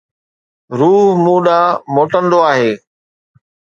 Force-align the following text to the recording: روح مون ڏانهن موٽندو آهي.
روح 0.79 1.05
مون 1.23 1.39
ڏانهن 1.45 1.79
موٽندو 1.95 2.39
آهي. 2.51 2.71